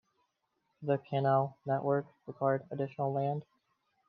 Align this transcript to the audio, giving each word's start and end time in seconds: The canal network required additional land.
The 0.81 0.97
canal 0.97 1.57
network 1.63 2.07
required 2.25 2.65
additional 2.71 3.13
land. 3.13 3.45